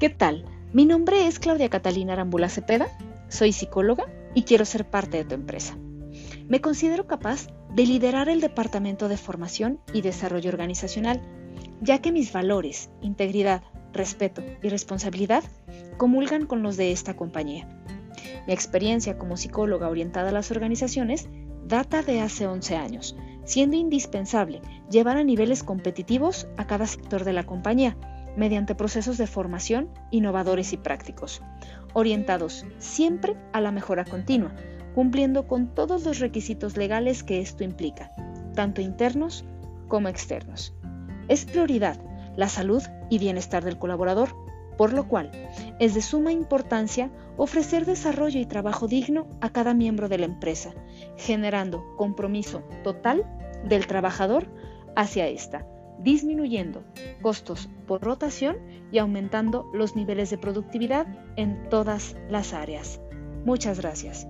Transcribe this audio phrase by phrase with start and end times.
[0.00, 0.46] ¿Qué tal?
[0.72, 2.88] Mi nombre es Claudia Catalina Arambula Cepeda,
[3.28, 5.76] soy psicóloga y quiero ser parte de tu empresa.
[6.48, 11.20] Me considero capaz de liderar el Departamento de Formación y Desarrollo Organizacional,
[11.82, 15.44] ya que mis valores, integridad, respeto y responsabilidad
[15.98, 17.68] comulgan con los de esta compañía.
[18.46, 21.28] Mi experiencia como psicóloga orientada a las organizaciones
[21.66, 27.34] data de hace 11 años, siendo indispensable llevar a niveles competitivos a cada sector de
[27.34, 27.98] la compañía
[28.36, 31.42] mediante procesos de formación innovadores y prácticos,
[31.92, 34.54] orientados siempre a la mejora continua,
[34.94, 38.12] cumpliendo con todos los requisitos legales que esto implica,
[38.54, 39.44] tanto internos
[39.88, 40.74] como externos.
[41.28, 42.00] Es prioridad
[42.36, 44.30] la salud y bienestar del colaborador,
[44.76, 45.30] por lo cual
[45.78, 50.72] es de suma importancia ofrecer desarrollo y trabajo digno a cada miembro de la empresa,
[51.16, 53.26] generando compromiso total
[53.64, 54.46] del trabajador
[54.96, 55.66] hacia esta
[56.02, 56.84] disminuyendo
[57.22, 58.56] costos por rotación
[58.90, 63.00] y aumentando los niveles de productividad en todas las áreas.
[63.44, 64.26] Muchas gracias.